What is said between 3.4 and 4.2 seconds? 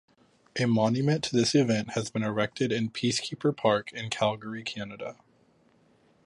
Park in